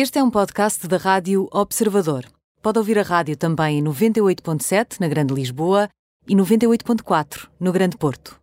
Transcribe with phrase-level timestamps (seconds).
[0.00, 2.24] Este é um podcast da Rádio Observador.
[2.62, 5.88] Pode ouvir a rádio também em 98.7 na Grande Lisboa
[6.28, 8.38] e 98.4 no Grande Porto.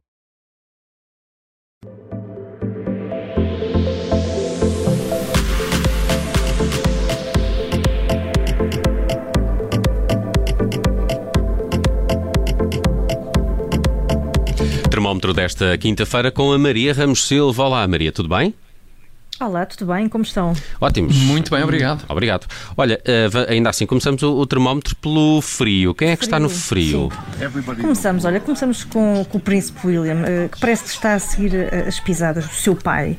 [14.91, 17.63] Termómetro desta quinta-feira com a Maria Ramos Silva.
[17.63, 18.53] Olá, Maria, tudo bem?
[19.37, 20.07] Olá, tudo bem?
[20.07, 20.53] Como estão?
[20.79, 21.13] Ótimos.
[21.17, 22.05] Muito bem, obrigado.
[22.07, 22.47] Obrigado.
[22.77, 25.93] Olha, eh, ainda assim, começamos o, o termómetro pelo frio.
[25.93, 27.11] Quem é que está no frio?
[27.81, 31.53] Começamos, olha, começamos com, com o Príncipe William, eh, que parece que está a seguir
[31.53, 33.17] eh, as pisadas do seu pai.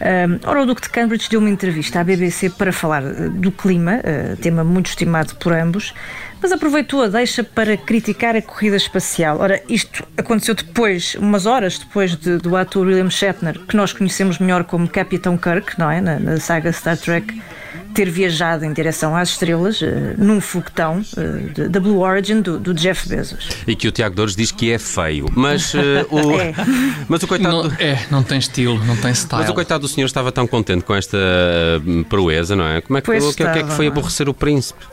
[0.00, 4.00] Um, ora, o Duque de Cambridge deu uma entrevista à BBC para falar do clima,
[4.40, 5.92] tema muito estimado por ambos,
[6.40, 9.38] mas aproveitou a deixa para criticar a corrida espacial.
[9.40, 14.38] Ora, isto aconteceu depois, umas horas depois de- do ator William Shatner, que nós conhecemos
[14.38, 16.00] melhor como Capitão Kirk, não é?
[16.00, 17.40] Na, na saga Star Trek,
[17.94, 21.02] ter viajado em direção às estrelas eh, num foguetão
[21.54, 23.48] de- da Blue Origin do, do Jeff Bezos.
[23.66, 25.26] E que o Tiago Dores diz que é feio.
[25.34, 26.54] Mas, eh, o, É.
[27.08, 29.42] mas, o, coitado, Não, do- é, não tem estilo, não tem style.
[29.42, 31.18] mas o coitado do senhor estava tão contente com esta
[32.08, 32.80] proeza, não é?
[32.80, 33.88] Como é que, o, que, o que é que estava, foi é?
[33.88, 34.84] aborrecer o príncipe?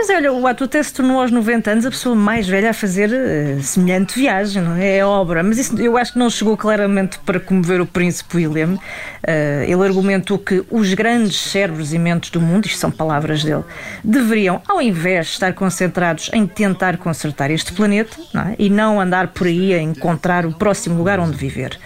[0.00, 2.70] Pois é, olha, o ator até se tornou aos 90 anos a pessoa mais velha
[2.70, 4.98] a fazer eh, semelhante viagem, não é?
[4.98, 5.42] É obra.
[5.42, 8.78] Mas isso eu acho que não chegou claramente para comover o príncipe William.
[9.26, 13.64] Eh, ele argumentou que os grandes cérebros e mentes do mundo, isto são palavras dele,
[14.04, 18.54] deveriam, ao invés de estar concentrados em tentar consertar este planeta não é?
[18.56, 21.76] e não andar por aí a encontrar o próximo lugar onde viver.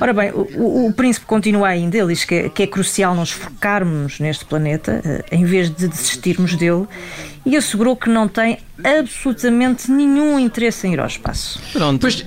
[0.00, 3.30] Ora bem, o, o- príncipe continua ainda, ele diz que é, que é crucial nos
[3.32, 6.86] focarmos neste planeta, eh, em vez de desistirmos dele,
[7.44, 11.60] e assegurou que não tem absolutamente nenhum interesse em ir ao espaço.
[11.72, 12.00] Pronto.
[12.00, 12.24] Pois,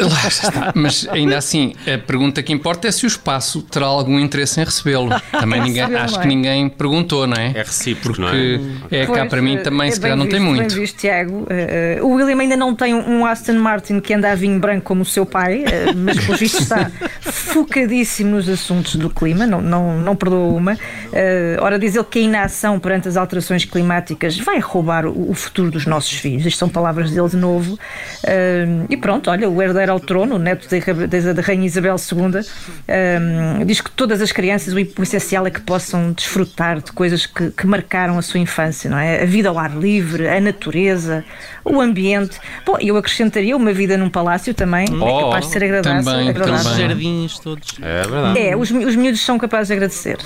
[0.00, 0.72] lá está.
[0.74, 4.64] Mas ainda assim, a pergunta que importa é se o espaço terá algum interesse em
[4.64, 5.10] recebê-lo.
[5.32, 6.28] Também ninguém, acho que é?
[6.28, 7.52] ninguém perguntou, não é?
[7.54, 8.58] É recíproco, não é?
[8.80, 10.74] Porque é cá para mim eh, também, é se calhar, não tem muito.
[10.74, 11.46] Bem visto, Tiago.
[11.50, 15.02] Eh, o William ainda não tem um Aston Martin que anda a vinho branco como
[15.02, 16.90] o seu pai, eh, mas pelo visto está
[17.20, 20.78] focadíssimo nos assuntos do clima, não, não, não perdoa uma.
[21.12, 25.34] Eh, ora, diz ele que a inação perante as alterações climáticas vai roubar o, o
[25.34, 26.46] futuro dos nossos filhos.
[26.46, 27.78] Isto são palavras dele de novo.
[28.24, 31.66] Eh, e pronto, olha, o herdeiro ao trono, o neto da, Ra- da- da Rainha
[31.66, 32.40] Isabel II,
[32.86, 33.18] eh,
[33.64, 37.66] diz que todas as crianças, o essencial é que possam desfrutar de coisas que, que
[37.66, 39.22] marcaram a sua infância, não é?
[39.22, 41.24] A vida ao ar livre, a natureza,
[41.64, 42.38] o ambiente.
[42.64, 46.04] Bom, eu acrescentaria uma vida num palácio também, Oh, é capaz de ser agradável.
[46.04, 46.62] também, agradável.
[46.70, 46.78] também.
[46.88, 47.74] jardins todos.
[47.82, 48.38] É verdade.
[48.38, 50.18] É, os, os miúdos são capazes de agradecer.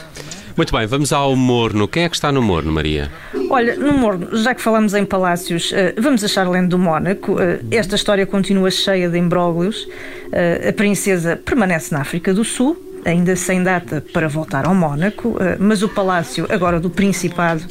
[0.60, 1.88] Muito bem, vamos ao morno.
[1.88, 3.10] Quem é que está no morno, Maria?
[3.48, 7.41] Olha, no Morno, já que falamos em palácios, eh, vamos a Charlene do Mónaco.
[7.41, 9.88] Eh, esta história continua cheia de imbróglios.
[10.31, 15.37] Eh, a princesa permanece na África do Sul, ainda sem data para voltar ao Mónaco,
[15.41, 17.62] eh, mas o palácio, agora do Principado,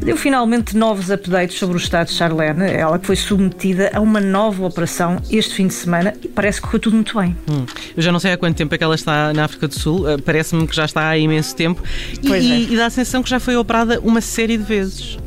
[0.00, 2.70] deu finalmente novos updates sobre o estado de Charlene.
[2.70, 6.66] Ela que foi submetida a uma nova operação este fim de semana e parece que
[6.66, 7.36] correu tudo muito bem.
[7.50, 7.66] Hum.
[7.96, 10.08] Eu já não sei há quanto tempo é que ela está na África do Sul,
[10.08, 11.82] eh, parece-me que já está há imenso tempo
[12.22, 12.60] e, é.
[12.60, 15.18] e dá a sensação que já foi operada uma série de vezes.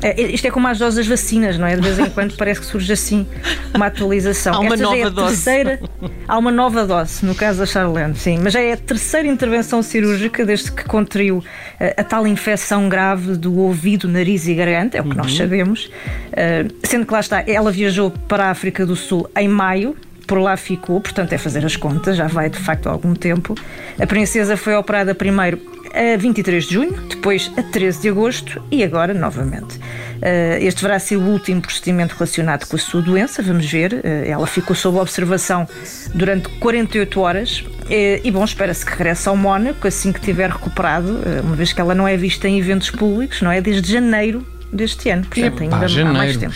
[0.00, 1.74] É, isto é como as doses das vacinas, não é?
[1.74, 3.26] De vez em quando parece que surge assim
[3.74, 4.54] uma atualização.
[4.56, 5.34] Há uma Esta é nova a dose.
[5.44, 5.80] terceira.
[6.28, 8.38] Há uma nova dose, no caso da Charlene, sim.
[8.42, 11.42] Mas já é a terceira intervenção cirúrgica desde que contraiu
[11.80, 15.16] eh, a tal infecção grave do ouvido, nariz e garganta, é o que Uhum.
[15.16, 15.90] nós sabemos.
[16.32, 19.96] Eh, sendo que lá está, ela viajou para a África do Sul em maio.
[20.28, 23.54] Por lá ficou, portanto é fazer as contas, já vai de facto há algum tempo.
[23.98, 25.56] A princesa foi operada primeiro
[25.98, 29.78] a 23 de junho, depois a 13 de agosto e agora novamente.
[30.22, 34.00] Eh, Este deverá ser o último procedimento relacionado com a sua doença, vamos ver.
[34.04, 35.66] Eh, Ela ficou sob observação
[36.14, 41.18] durante 48 horas eh, e, bom, espera-se que regresse ao Mónaco assim que tiver recuperado,
[41.42, 43.60] uma vez que ela não é vista em eventos públicos, não é?
[43.60, 46.54] Desde janeiro deste ano, portanto ainda há mais tempo.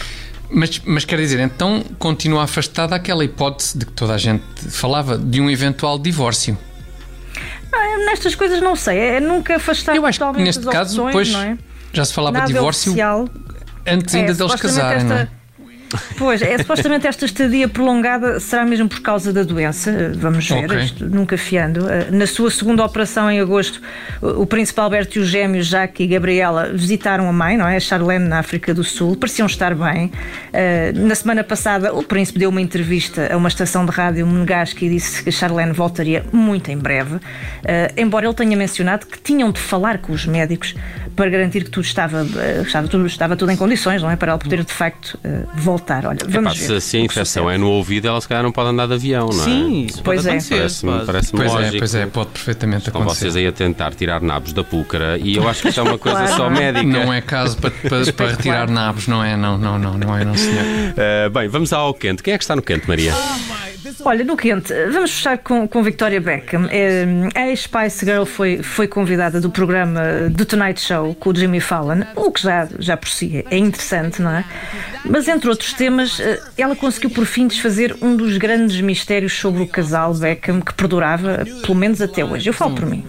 [0.54, 5.16] Mas, mas quer dizer, então continua afastada aquela hipótese de que toda a gente falava
[5.16, 6.56] de um eventual divórcio.
[7.74, 11.12] Ah, nestas coisas não sei, é nunca afastar Eu acho que neste as caso, opções,
[11.12, 11.58] pois, não é?
[11.92, 13.28] já se falava de Nada divórcio oficial.
[13.86, 15.28] antes É, ainda deles supostamente casarem, não é?
[16.18, 20.78] Pois, é, supostamente esta estadia prolongada será mesmo por causa da doença, vamos ver, Ok.
[20.80, 21.88] isto nunca fiando.
[21.90, 23.80] Eh, Na sua segunda operação em agosto,
[24.20, 27.76] o príncipe Alberto e os gêmeos Jacques e Gabriela visitaram a mãe, não é?
[27.76, 30.10] A Charlene, na África do Sul, pareciam estar bem.
[30.52, 34.84] Eh, Na semana passada, o príncipe deu uma entrevista a uma estação de rádio monegasca
[34.84, 37.18] e disse que a Charlene voltaria muito em breve,
[37.64, 40.74] Eh, embora ele tenha mencionado que tinham de falar com os médicos
[41.14, 42.26] para garantir que tudo estava,
[42.66, 44.16] estava, tudo, estava tudo em condições, não é?
[44.16, 45.18] Para ela poder, de facto,
[45.54, 46.06] voltar voltar.
[46.06, 46.80] Olha, vamos Epá, ver.
[46.80, 49.28] se, se a infecção é no ouvido, ela se calhar não pode andar de avião,
[49.28, 49.44] não é?
[49.44, 50.40] Sim, isso Pois pode é.
[50.48, 51.06] Parece-me pode.
[51.06, 51.74] parece Pois lógico.
[51.74, 53.38] é, pois é, pode perfeitamente Estão vocês acontecer.
[53.40, 56.18] aí a tentar tirar nabos da púcara e eu acho que isto é uma coisa
[56.18, 56.36] Claro.
[56.36, 56.84] só médica.
[56.86, 59.36] Não é caso para, para, para retirar nabos, não é?
[59.36, 60.64] Não, não, não, não é, não, senhor.
[60.64, 62.22] Uh, bem, vamos ao quente.
[62.22, 63.12] Quem é que está no quente, Maria?
[64.04, 66.68] Olha, no quente, vamos fechar com, com Victoria Beckham.
[66.70, 67.04] Eh,
[67.34, 70.00] A ex-Spice Girl foi, foi convidada do programa
[70.36, 74.20] The Tonight Show com o Jimmy Fallon, o que já, já por si é interessante,
[74.22, 74.44] não é?
[75.04, 79.62] Mas entre outros temas, eh, ela conseguiu por fim desfazer um dos grandes mistérios sobre
[79.62, 82.48] o casal Beckham que perdurava, pelo menos até hoje.
[82.48, 83.04] Eu falo por mim.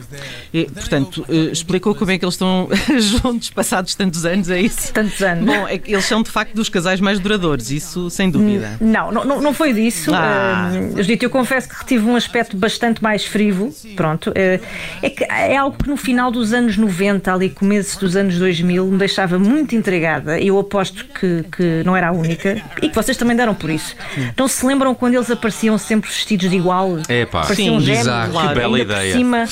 [0.54, 2.70] E, portanto, eh, explicou como é que eles estão
[3.00, 4.94] juntos passados tantos anos, é isso?
[4.94, 5.46] Tantos anos.
[5.46, 8.78] Bom, é que eles são de facto dos casais mais duradouros, isso sem dúvida.
[8.80, 10.12] Não, não, não- não foi disso.
[10.14, 10.72] Ah.
[10.74, 13.74] Uh, Judite, eu confesso que tive um aspecto bastante mais frívolo.
[13.96, 14.30] Pronto.
[14.30, 14.64] Uh,
[15.02, 18.86] é que é algo que no final dos anos 90, ali começo dos anos 2000,
[18.86, 20.40] me deixava muito intrigada.
[20.40, 23.96] Eu aposto que, que não era a única e que vocês também deram por isso.
[24.38, 27.00] Não se lembram quando eles apareciam sempre vestidos de igual?
[27.10, 28.04] Epá, Pareciam Sim, gêmeos.
[28.06, 28.32] bizarro.
[28.50, 29.14] Que bela Ainda por ideia.
[29.14, 29.46] Cima,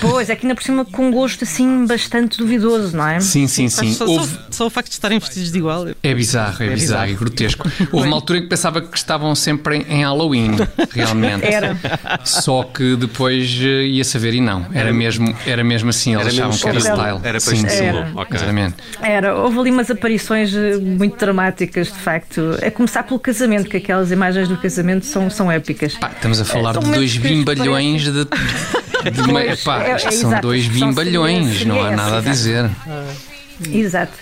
[0.00, 3.20] pois, é que ainda por cima com um gosto assim bastante duvidoso, não é?
[3.20, 3.92] Sim, sim, sim.
[3.92, 5.86] Só, Houve- só, só o facto de estarem vestidos de igual.
[6.02, 7.10] É bizarro, é, É bizarro, bizarro.
[7.10, 7.70] e grotesco.
[7.92, 10.52] Houve uma altura em que pensava que estavam sempre em, em Halloween,
[10.90, 11.44] realmente.
[11.44, 11.76] Era.
[12.24, 14.66] Só que depois eh, ia saber e não.
[14.72, 17.20] Era mesmo, era mesmo assim, eles Era mesmo achavam que era style.
[17.22, 17.66] Era para sim, sim.
[17.66, 18.06] estilo.
[18.14, 18.36] Ok.
[18.36, 18.74] Exatamente.
[19.02, 22.40] Era, houve ali umas aparições eh, muito dramáticas, de facto.
[22.66, 25.94] A começar pelo casamento, que aquelas imagens do casamento são, são épicas.
[25.94, 28.26] Pá, estamos a falar são de dois bimbalhões de.
[29.10, 32.16] de uma- Pois, epá, é- é são exato, dois a bimbalhões, seria- não há nada
[32.16, 32.70] a essa, dizer.
[33.72, 34.12] Exato.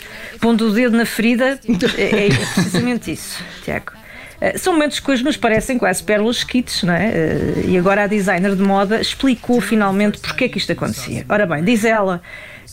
[0.41, 1.59] Pondo o dedo na ferida,
[1.97, 3.93] é, é precisamente isso, Tiago.
[4.41, 7.11] Eh, São momentos que hoje nos parecem quase pérolas kits, não é?
[7.15, 11.25] Eh, E agora a designer de moda explicou finalmente porque é que isto acontecia.
[11.29, 12.21] Ora bem, diz ela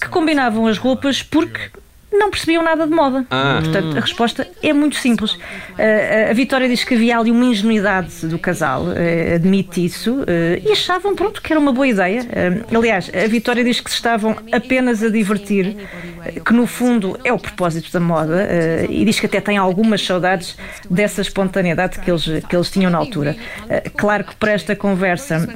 [0.02, 1.70] que combinavam as roupas porque
[2.12, 3.26] não percebiam nada de moda.
[3.30, 3.60] Ah.
[3.62, 5.38] Portanto, a resposta é muito simples.
[6.30, 10.72] A Vitória diz que havia ali uma ingenuidade do casal, eh, admite isso, eh, e
[10.72, 12.26] achavam, pronto, que era uma boa ideia.
[12.32, 15.76] Eh, aliás, a Vitória diz que se estavam apenas a divertir,
[16.46, 18.48] que no fundo é o propósito da moda,
[18.90, 20.58] e diz que até tem algumas saudades
[20.90, 23.36] dessa espontaneidade que eles, que eles tinham na altura.
[23.96, 25.48] Claro que para esta conversa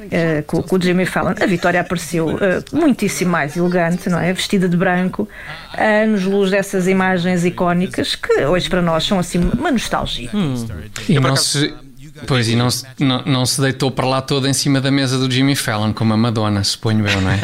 [0.46, 2.38] com, com o Jimmy Fallon, a Vitória apareceu
[2.72, 4.32] muitíssimo mais elegante, não é?
[4.32, 5.28] Vestida de branco,
[5.72, 6.06] a
[6.44, 10.30] anos-luz dessas imagens icónicas que hoje para nós são assim uma nostalgia.
[11.08, 11.72] E não se.
[12.28, 15.18] Pois, e não se, não, não se deitou para lá toda em cima da mesa
[15.18, 17.40] do Jimmy Fallon, como a Madonna, suponho eu, não é?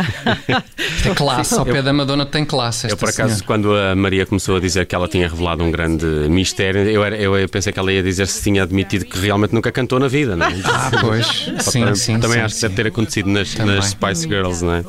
[1.03, 2.89] Tem classe, ao pé da Madonna tem classe.
[2.89, 3.45] Eu, por acaso, senhora.
[3.47, 7.17] quando a Maria começou a dizer que ela tinha revelado um grande mistério, eu, era-
[7.17, 10.37] eu pensei que ela ia dizer se tinha admitido que realmente nunca cantou na vida,
[10.37, 10.55] não é?
[10.65, 11.27] Ah, pois,
[11.59, 12.21] sim, Também- sim.
[12.21, 14.85] Também sim, acho que deve ter acontecido nas, nas Spice Girls, não é?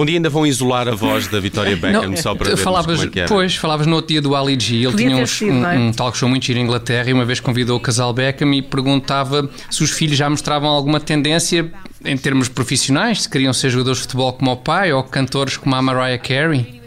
[0.00, 3.08] Um dia ainda vão isolar a voz da Victoria Beckham só para ver falavas, como
[3.08, 3.28] é que era.
[3.28, 4.76] Pois, falavas no outro dia do Ali G.
[4.76, 5.76] Ele Podia tinha uns- sido, um, não é?
[5.78, 8.62] um talk show muito giro em Inglaterra e uma vez convidou o casal Beckham e
[8.62, 11.68] perguntava se os filhos já mostravam alguma tendência
[12.04, 15.74] em termos profissionais, se queriam ser jogadores de futebol como o pai ou cantores como
[15.74, 16.78] a Mariah Carey.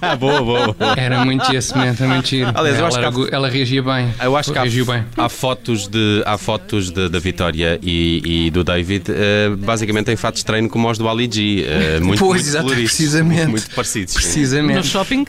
[0.00, 0.94] Ah, boa, boa, boa.
[0.96, 2.50] Era muito esse momento, era muito giro.
[2.54, 4.14] Aliás, eu ela, acho que há- ela reagia bem.
[4.22, 5.04] Eu acho que há, reagiu bem.
[5.16, 10.16] há fotos, de, há fotos de- da Vitória e, e do David, eh, basicamente em
[10.16, 11.64] fatos de treino como os do Ali G.
[11.66, 13.46] eh, muito, Pois, muito exato, precisamente.
[13.48, 14.14] Muito parecidos.
[14.14, 14.18] sim.
[14.20, 14.86] No Precisamente.
[14.86, 15.26] shopping?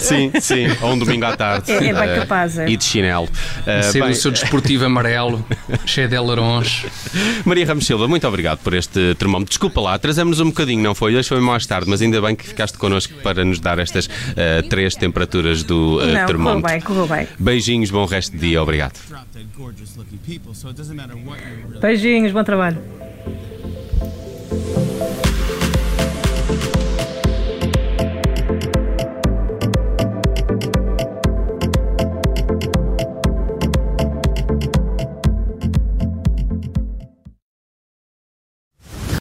[0.00, 0.66] Sim, sim.
[0.82, 1.70] Ou um domingo à tarde.
[1.70, 2.68] É- é bem eh, capaz, é.
[2.68, 3.28] E de chinelo.
[3.92, 5.44] Ser bem, o seu desportivo amarelo,
[5.86, 6.84] cheio de alarões.
[7.44, 9.50] Maria Ramos Silva, muito obrigado por este termómetro.
[9.50, 11.14] Desculpa lá, trazemos um bocadinho, não foi?
[11.16, 14.62] Hoje foi mais tarde, mas ainda bem que ficaste connosco para nos dar estas eh,
[14.62, 16.70] três temperaturas do eh, Não, correu termómetro.
[16.70, 17.26] bem, correu bem.
[17.38, 18.94] Beijinhos, bom resto de dia, obrigado.
[21.80, 22.78] Beijinhos, bom trabalho.